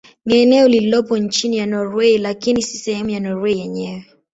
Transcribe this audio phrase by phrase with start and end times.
[0.25, 4.05] Ni eneo lililopo chini ya Norwei lakini si sehemu ya Norwei yenyewe.